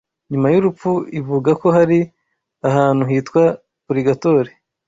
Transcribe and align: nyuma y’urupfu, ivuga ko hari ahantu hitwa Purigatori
nyuma 0.31 0.47
y’urupfu, 0.53 0.91
ivuga 1.19 1.51
ko 1.61 1.67
hari 1.77 1.99
ahantu 2.69 3.03
hitwa 3.11 3.43
Purigatori 3.85 4.51